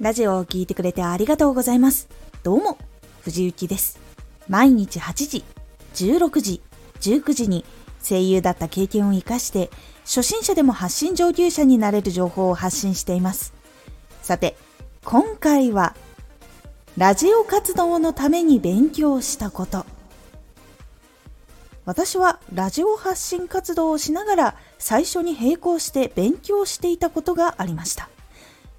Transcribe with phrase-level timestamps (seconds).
[0.00, 2.08] ラジオを聴いてくれてありがとうございます。
[2.42, 2.78] どうも、
[3.20, 4.00] 藤幸です。
[4.48, 5.44] 毎日8時、
[5.92, 6.62] 16時、
[7.00, 7.66] 19時に
[8.02, 9.68] 声優だった経験を活かして、
[10.06, 13.52] 初心者でも発信上級者になれる情報を発信しています。
[14.22, 14.56] さて、
[15.04, 15.94] 今回は、
[16.96, 19.84] ラジオ活動のために勉強したこと。
[21.84, 28.08] 私はラジオ発信活動をしながら最初に並行して勉強していたことがありました。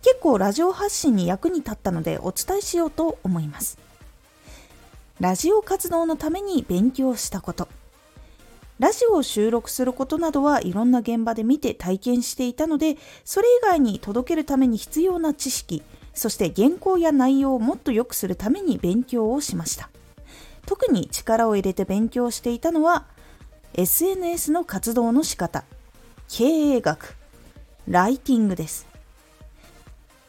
[0.01, 3.77] 結構ラジオ発信に役に立ったのでお伝えしようと思います。
[5.19, 7.67] ラジオ活動のために勉強したこと。
[8.79, 15.83] ラジオを収録することなどはいろんな現場で見て体験していたので、それ以外に届けるために必要な知識、
[16.15, 19.91] そして原稿や内容をもっと良くするために勉強をしました。
[20.65, 23.05] 特に力を入れて勉強していたのは
[23.75, 25.63] SNS の活動の仕方、
[26.27, 27.15] 経営学、
[27.87, 28.90] ライティングです。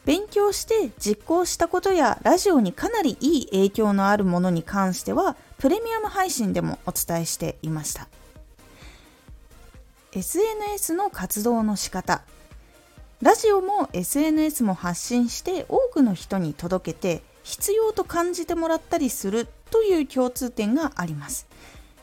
[0.05, 8.07] 勉強して実行したことやラジオにかなりいい影響のあるものに関してはプレミアム配信でもお伝えしていました。
[10.11, 12.23] SNS の活動の仕方。
[13.21, 21.47] ラジオも SNS も発信して多くの人に届けて必要と感じてもらったりするという共通点があります。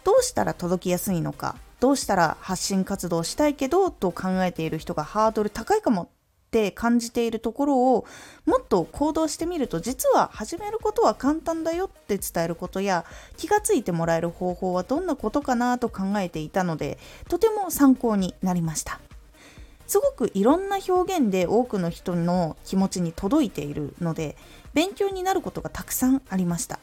[0.04, 6.10] どうしたら届きやすいのかどうしたら発信活動したいけどと考えている人がハードル高いかも
[6.50, 8.04] って感じているところを
[8.44, 13.04] もっと行動してみると実は始めることは簡単だよって伝えることや
[13.36, 19.00] 気がついてもらえる方法はどんなことかなと考えていたのでとても参考になりました。
[19.86, 24.36] すごくいろんな表現で多くの人の気持ちに届いているので
[24.72, 26.78] 勉強になることがたくさんありました。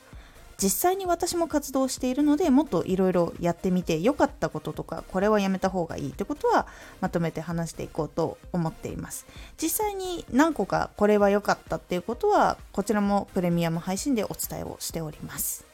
[0.62, 6.66] 実際に私も活動しているのでもっといろいろやってみて良かったこととかこれはやめた方がいいってことは
[7.00, 9.28] まとめて話していこうと思っています。
[9.62, 15.66] 実際に何個かこれは良かったっていうことはこちらもプレミアム配信でお伝えをしております。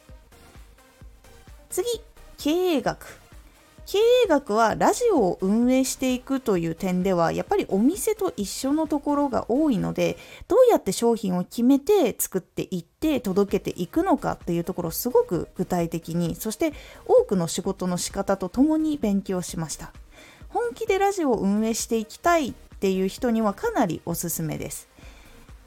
[1.70, 1.86] 次
[2.36, 3.23] 経営学。
[3.86, 10.16] 経営学はラジオを運営していくという点ではやっぱりお店と一緒のところが多いので
[10.48, 16.72] どうやって商品を決めて作っていって届けていくのかっていうところすごく具体的にそして
[17.06, 19.92] 多くの仕事の仕方とともに勉強しました。
[20.48, 24.88] 本気でラジオを運営していきたいっていう人にはかなりおすすめです。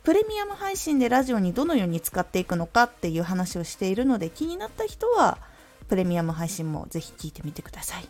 [0.03, 5.37] プレミアム配信でラジオにどのように使っていくのかっていう話をしているので気になった人は
[5.87, 8.07] プレミアム配信もぜひ聞いてみてください。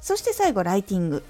[0.00, 1.24] そして最後、ライティング。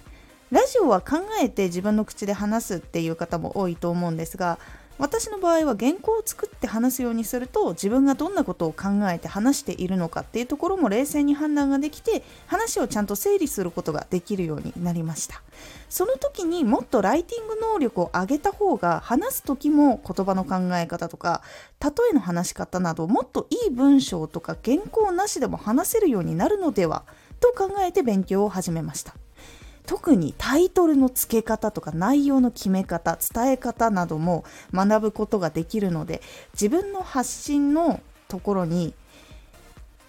[0.51, 4.59] ラジオは考えて自分の口で話すっていう方も多いと思うんですが、
[4.97, 15.43] 私の場合は原稿を作って話すようにすると自分がどんなことを考えて話しているのかっていうところも冷静に判断ができて話をちゃんと整理することができるようになりました。
[15.89, 21.43] その時にもっとライティング能力を上げた方が話す時も言葉の考え方とか
[21.81, 27.05] 例えの話し方などもっといい文章とか原稿なしでも話せるようになるのでは
[27.41, 29.15] と考えて勉強を始めました。
[29.87, 36.23] 特にタイトルの付け方とか内容の決め方伝え方なども学ぶことができるので
[36.55, 38.95] 自分の発信のところに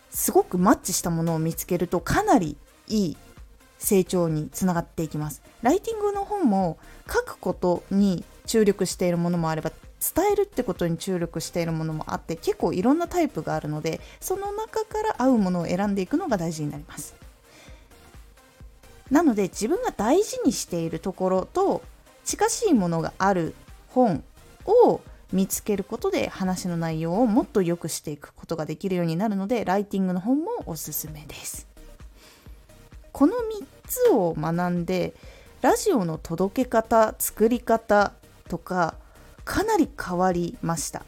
[0.10, 2.56] すごくマッチしたものを見つけるとかなり
[2.88, 3.18] いい
[3.78, 5.42] 成長につながっていきます。
[5.62, 17.25] ライティングの本も書くことに注力しているものもあれば伝えるってことに注力しているものもあって結構いろんなタイプがあるのでその中から合うものを選んでいくのが大事になります。
[19.12, 21.84] なので自分が大事にしているところと
[22.24, 23.54] 近しいものがある
[23.90, 24.24] 本
[24.66, 25.02] を
[25.32, 31.68] 見つけることで話の内容をもっと良くしていくことができるようになるのでライティングの本もおすすめです。
[33.12, 33.40] この3
[33.88, 35.14] つを学んで
[35.62, 38.14] ラジオの届け方作り方
[38.50, 38.96] とか
[39.46, 41.06] かなり変わりました。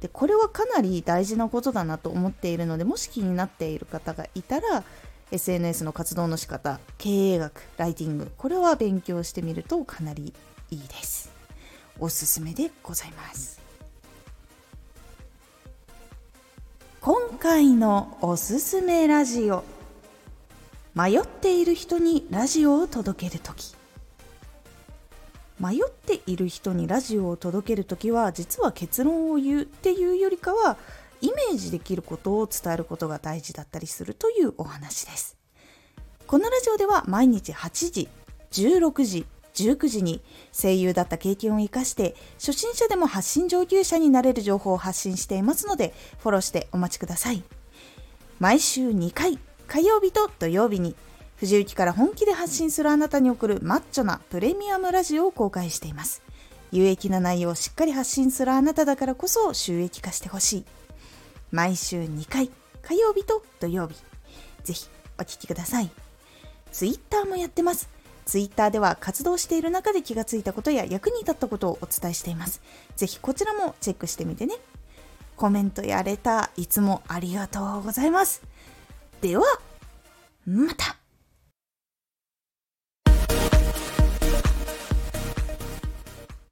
[0.00, 4.82] でこれはかなり大事なことだなと思っているのでもし気になっている方がいたら
[5.32, 10.34] SNS の活動の仕方経営学ライティングこれは勉強してみるとかなり
[10.70, 11.32] いいです。
[11.98, 13.60] おすすめでございます。
[17.00, 19.64] 今回のおすすめラジオ。
[20.94, 23.74] 迷っている人にラジオを届けるとき
[25.58, 30.76] 迷っている人にラジオを届けるときは実は結論を言うっていうよりかは
[31.22, 35.38] イメージできることを伝えることが大事だったりするというお話です。
[36.26, 38.08] このラジオでは毎日8時
[38.50, 40.20] 16時19時に
[40.52, 47.42] 声優だった経験を生かして初心者でも発信上級者になれる情報を発信していますのでフォローしてお待ちください。
[48.40, 50.96] 毎週2回火曜日と土曜日に
[51.36, 56.22] 藤雪から本気で発信するあなたに送るマッチョなプレミアムラジオを公開しています。
[56.72, 60.64] 有益な内容をしっかり発信するあなただからこそ収益化してほしい。
[61.52, 62.50] 毎週2回、
[62.80, 63.94] 火曜日と土曜日。
[64.64, 64.88] ぜひ
[65.18, 65.90] お聴きください。
[66.72, 67.90] ツイッターもやってます。
[68.24, 72.62] ツイッターでは活動している中で気がついたことや役に立ったことをお伝えしています。
[72.96, 74.54] ぜひこちらもチェックしてみてね。
[75.36, 78.42] コメントやれた、いつもありがとうございます。
[79.20, 79.44] では、
[80.46, 80.96] また